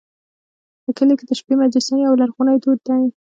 [0.83, 3.03] په کلیو کې د شپې مجلسونه یو لرغونی دود دی.